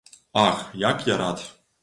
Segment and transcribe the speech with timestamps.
[0.47, 1.47] Ах, як я рад!